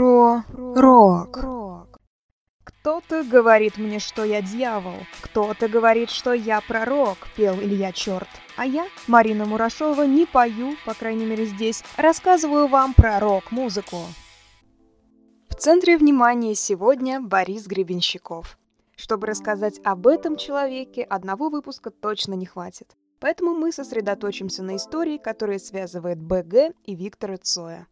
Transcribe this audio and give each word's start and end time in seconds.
Про 0.00 0.44
рок. 0.54 2.00
Кто-то 2.64 3.22
говорит 3.22 3.76
мне, 3.76 3.98
что 3.98 4.24
я 4.24 4.40
дьявол, 4.40 4.94
кто-то 5.20 5.68
говорит, 5.68 6.08
что 6.08 6.32
я 6.32 6.62
пророк, 6.62 7.18
пел 7.36 7.56
Илья 7.56 7.92
Черт. 7.92 8.26
А 8.56 8.64
я, 8.64 8.86
Марина 9.08 9.44
Мурашова, 9.44 10.04
не 10.04 10.24
пою, 10.24 10.76
по 10.86 10.94
крайней 10.94 11.26
мере 11.26 11.44
здесь, 11.44 11.84
рассказываю 11.98 12.66
вам 12.66 12.94
про 12.94 13.20
рок-музыку. 13.20 13.98
В 15.50 15.54
центре 15.56 15.98
внимания 15.98 16.54
сегодня 16.54 17.20
Борис 17.20 17.66
Гребенщиков. 17.66 18.56
Чтобы 18.96 19.26
рассказать 19.26 19.82
об 19.84 20.06
этом 20.06 20.38
человеке, 20.38 21.02
одного 21.02 21.50
выпуска 21.50 21.90
точно 21.90 22.32
не 22.32 22.46
хватит. 22.46 22.96
Поэтому 23.18 23.54
мы 23.54 23.70
сосредоточимся 23.70 24.62
на 24.62 24.76
истории, 24.76 25.18
которая 25.18 25.58
связывает 25.58 26.22
БГ 26.22 26.74
и 26.84 26.94
Виктора 26.94 27.36
Цоя. 27.36 27.86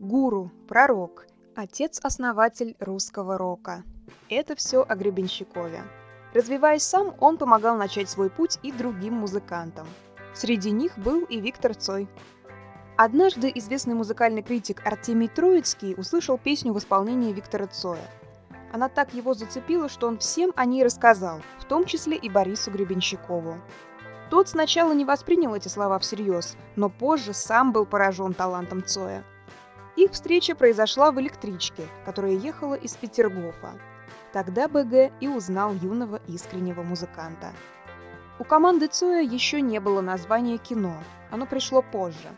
Гуру, 0.00 0.50
пророк, 0.66 1.26
отец-основатель 1.54 2.76
русского 2.80 3.38
рока. 3.38 3.82
Это 4.28 4.54
все 4.56 4.84
о 4.88 4.94
Гребенщикове. 4.94 5.82
Развиваясь 6.34 6.82
сам, 6.82 7.14
он 7.20 7.36
помогал 7.36 7.76
начать 7.76 8.08
свой 8.08 8.30
путь 8.30 8.58
и 8.62 8.72
другим 8.72 9.14
музыкантам. 9.14 9.86
Среди 10.34 10.70
них 10.70 10.96
был 10.98 11.24
и 11.24 11.40
Виктор 11.40 11.74
Цой. 11.74 12.08
Однажды 12.96 13.50
известный 13.54 13.94
музыкальный 13.94 14.42
критик 14.42 14.86
Артемий 14.86 15.28
Троицкий 15.28 15.94
услышал 15.96 16.38
песню 16.38 16.72
в 16.72 16.78
исполнении 16.78 17.32
Виктора 17.32 17.66
Цоя. 17.66 18.08
Она 18.72 18.88
так 18.88 19.12
его 19.12 19.34
зацепила, 19.34 19.88
что 19.88 20.08
он 20.08 20.18
всем 20.18 20.52
о 20.56 20.64
ней 20.64 20.82
рассказал, 20.82 21.40
в 21.58 21.64
том 21.64 21.84
числе 21.84 22.16
и 22.16 22.30
Борису 22.30 22.70
Гребенщикову. 22.70 23.56
Тот 24.30 24.48
сначала 24.48 24.92
не 24.92 25.04
воспринял 25.04 25.54
эти 25.54 25.68
слова 25.68 25.98
всерьез, 25.98 26.56
но 26.76 26.88
позже 26.88 27.34
сам 27.34 27.72
был 27.72 27.84
поражен 27.84 28.32
талантом 28.32 28.82
Цоя. 28.82 29.24
Их 29.96 30.12
встреча 30.12 30.54
произошла 30.54 31.12
в 31.12 31.20
электричке, 31.20 31.86
которая 32.04 32.32
ехала 32.32 32.74
из 32.74 32.94
Петергофа. 32.96 33.78
Тогда 34.32 34.66
БГ 34.68 35.12
и 35.20 35.28
узнал 35.28 35.74
юного 35.74 36.20
искреннего 36.26 36.82
музыканта. 36.82 37.52
У 38.38 38.44
команды 38.44 38.86
Цоя 38.86 39.20
еще 39.20 39.60
не 39.60 39.78
было 39.78 40.00
названия 40.00 40.56
кино, 40.56 40.96
оно 41.30 41.46
пришло 41.46 41.82
позже. 41.82 42.30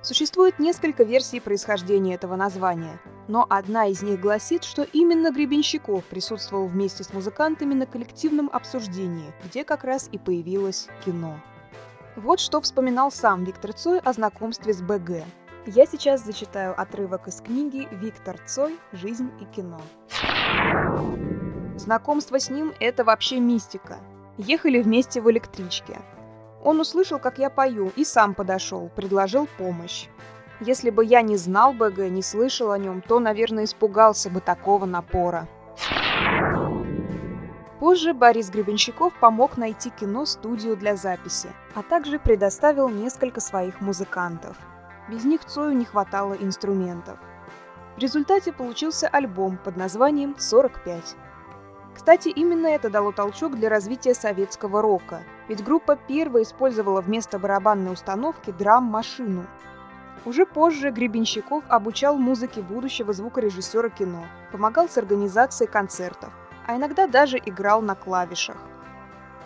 Существует 0.00 0.60
несколько 0.60 1.02
версий 1.02 1.40
происхождения 1.40 2.14
этого 2.14 2.36
названия, 2.36 3.00
но 3.26 3.44
одна 3.50 3.86
из 3.86 4.00
них 4.00 4.20
гласит, 4.20 4.62
что 4.62 4.84
именно 4.84 5.32
Гребенщиков 5.32 6.04
присутствовал 6.04 6.68
вместе 6.68 7.02
с 7.02 7.12
музыкантами 7.12 7.74
на 7.74 7.84
коллективном 7.84 8.48
обсуждении, 8.52 9.34
где 9.44 9.64
как 9.64 9.82
раз 9.82 10.08
и 10.12 10.18
появилось 10.18 10.86
кино. 11.04 11.40
Вот 12.14 12.38
что 12.38 12.60
вспоминал 12.60 13.10
сам 13.10 13.42
Виктор 13.44 13.72
Цой 13.72 13.98
о 13.98 14.12
знакомстве 14.12 14.72
с 14.72 14.80
БГ. 14.80 15.24
Я 15.70 15.84
сейчас 15.84 16.24
зачитаю 16.24 16.80
отрывок 16.80 17.28
из 17.28 17.42
книги 17.42 17.86
«Виктор 17.90 18.38
Цой. 18.46 18.78
Жизнь 18.92 19.30
и 19.38 19.44
кино». 19.44 19.78
Знакомство 21.76 22.40
с 22.40 22.48
ним– 22.48 22.72
это 22.80 23.04
вообще 23.04 23.38
мистика. 23.38 23.98
Ехали 24.38 24.80
вместе 24.80 25.20
в 25.20 25.30
электричке. 25.30 25.98
Он 26.64 26.80
услышал, 26.80 27.18
как 27.18 27.38
я 27.38 27.50
пою, 27.50 27.92
и 27.96 28.04
сам 28.04 28.32
подошел, 28.32 28.88
предложил 28.96 29.46
помощь. 29.58 30.06
Если 30.60 30.88
бы 30.88 31.04
я 31.04 31.20
не 31.20 31.36
знал 31.36 31.74
БГ, 31.74 31.98
не 32.08 32.22
слышал 32.22 32.70
о 32.70 32.78
нем, 32.78 33.02
то, 33.02 33.20
наверное, 33.20 33.64
испугался 33.64 34.30
бы 34.30 34.40
такого 34.40 34.86
напора. 34.86 35.46
Позже 37.78 38.14
Борис 38.14 38.48
Гребенщиков 38.48 39.12
помог 39.20 39.58
найти 39.58 39.90
кино-студию 39.90 40.78
для 40.78 40.96
записи, 40.96 41.50
а 41.74 41.82
также 41.82 42.18
предоставил 42.18 42.88
несколько 42.88 43.40
своих 43.40 43.82
музыкантов. 43.82 44.56
Без 45.08 45.24
них 45.24 45.44
Цою 45.44 45.74
не 45.76 45.84
хватало 45.84 46.34
инструментов. 46.34 47.18
В 47.96 48.00
результате 48.00 48.52
получился 48.52 49.08
альбом 49.08 49.58
под 49.58 49.76
названием 49.76 50.36
«45». 50.38 51.16
Кстати, 51.94 52.28
именно 52.28 52.68
это 52.68 52.90
дало 52.90 53.10
толчок 53.10 53.56
для 53.56 53.68
развития 53.68 54.14
советского 54.14 54.82
рока, 54.82 55.22
ведь 55.48 55.64
группа 55.64 55.96
первая 55.96 56.44
использовала 56.44 57.00
вместо 57.00 57.40
барабанной 57.40 57.92
установки 57.92 58.52
драм-машину. 58.52 59.46
Уже 60.24 60.46
позже 60.46 60.90
Гребенщиков 60.90 61.64
обучал 61.68 62.16
музыке 62.16 62.62
будущего 62.62 63.12
звукорежиссера 63.12 63.88
кино, 63.88 64.26
помогал 64.52 64.88
с 64.88 64.96
организацией 64.96 65.68
концертов, 65.68 66.32
а 66.66 66.76
иногда 66.76 67.06
даже 67.06 67.38
играл 67.38 67.82
на 67.82 67.96
клавишах. 67.96 68.58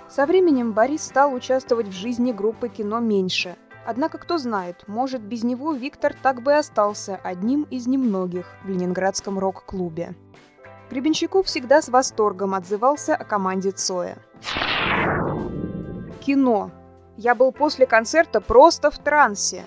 Со 0.08 0.26
временем 0.26 0.72
Борис 0.72 1.04
стал 1.04 1.32
участвовать 1.32 1.88
в 1.88 1.92
жизни 1.92 2.32
группы 2.32 2.68
кино 2.68 3.00
меньше. 3.00 3.56
Однако, 3.84 4.18
кто 4.18 4.38
знает, 4.38 4.84
может, 4.86 5.22
без 5.22 5.42
него 5.42 5.72
Виктор 5.72 6.14
так 6.14 6.42
бы 6.42 6.52
и 6.52 6.56
остался 6.56 7.16
одним 7.16 7.64
из 7.64 7.86
немногих 7.86 8.46
в 8.62 8.68
ленинградском 8.68 9.38
рок-клубе. 9.38 10.14
Гребенщиков 10.90 11.46
всегда 11.46 11.82
с 11.82 11.88
восторгом 11.88 12.54
отзывался 12.54 13.16
о 13.16 13.24
команде 13.24 13.70
Цоя. 13.70 14.18
Кино. 16.20 16.70
Я 17.16 17.34
был 17.34 17.50
после 17.50 17.86
концерта 17.86 18.40
просто 18.40 18.90
в 18.90 18.98
трансе. 18.98 19.64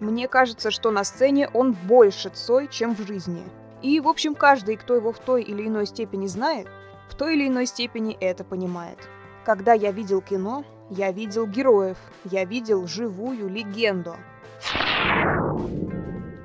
Мне 0.00 0.28
кажется, 0.28 0.70
что 0.70 0.90
на 0.90 1.04
сцене 1.04 1.48
он 1.52 1.72
больше 1.72 2.30
Цой, 2.30 2.68
чем 2.68 2.94
в 2.94 3.00
жизни. 3.06 3.42
И, 3.82 4.00
в 4.00 4.08
общем, 4.08 4.34
каждый, 4.34 4.76
кто 4.76 4.94
его 4.94 5.12
в 5.12 5.18
той 5.18 5.42
или 5.42 5.66
иной 5.66 5.86
степени 5.86 6.26
знает, 6.26 6.68
в 7.08 7.14
той 7.14 7.34
или 7.34 7.48
иной 7.48 7.66
степени 7.66 8.16
это 8.20 8.44
понимает. 8.44 8.98
Когда 9.44 9.72
я 9.72 9.92
видел 9.92 10.20
кино, 10.20 10.64
я 10.90 11.12
видел 11.12 11.46
героев, 11.46 11.98
я 12.24 12.44
видел 12.44 12.86
живую 12.86 13.48
легенду. 13.48 14.16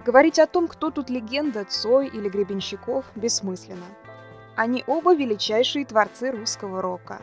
Говорить 0.05 0.39
о 0.39 0.47
том, 0.47 0.67
кто 0.67 0.91
тут 0.91 1.09
легенда, 1.09 1.63
Цой 1.63 2.07
или 2.07 2.27
Гребенщиков, 2.27 3.05
бессмысленно. 3.15 3.85
Они 4.55 4.83
оба 4.85 5.15
величайшие 5.15 5.85
творцы 5.85 6.31
русского 6.31 6.81
рока. 6.81 7.19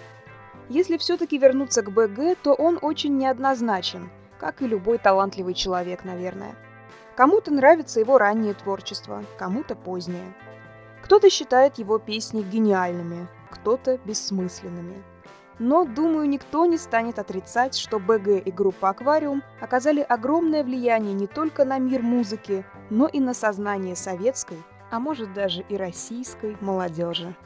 Если 0.69 0.97
все-таки 0.97 1.37
вернуться 1.37 1.83
к 1.83 1.91
БГ, 1.91 2.39
то 2.43 2.55
он 2.55 2.79
очень 2.81 3.19
неоднозначен, 3.19 4.09
как 4.39 4.63
и 4.63 4.67
любой 4.67 4.99
талантливый 4.99 5.55
человек, 5.55 6.05
наверное. 6.05 6.55
Кому-то 7.17 7.53
нравится 7.53 8.01
его 8.01 8.17
раннее 8.17 8.55
творчество, 8.55 9.25
кому-то 9.37 9.75
позднее. 9.75 10.33
Кто-то 11.03 11.29
считает 11.29 11.79
его 11.79 11.99
песни 11.99 12.43
гениальными, 12.43 13.29
кто-то 13.51 13.99
бессмысленными. 14.05 15.03
Но, 15.61 15.85
думаю, 15.85 16.27
никто 16.27 16.65
не 16.65 16.79
станет 16.79 17.19
отрицать, 17.19 17.77
что 17.77 17.99
БГ 17.99 18.43
и 18.47 18.51
группа 18.51 18.89
«Аквариум» 18.89 19.43
оказали 19.61 20.01
огромное 20.01 20.65
влияние 20.65 21.13
не 21.13 21.27
только 21.27 21.67
на 21.67 21.79
мир 21.79 22.01
музыки, 22.03 22.65
но 22.89 23.07
и 23.07 23.21
на 23.21 23.35
сознание 23.35 23.95
советской, 23.95 24.57
а 24.91 24.99
может 24.99 25.35
даже 25.35 25.61
и 25.69 25.77
российской 25.77 26.57
молодежи. 26.63 27.37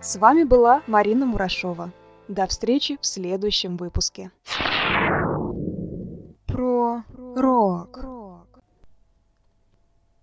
С 0.00 0.16
вами 0.16 0.42
была 0.42 0.82
Марина 0.88 1.26
Мурашова. 1.26 1.92
До 2.26 2.48
встречи 2.48 2.98
в 3.00 3.06
следующем 3.06 3.76
выпуске. 3.76 4.32
Про 6.48 7.04
рок. 7.36 8.21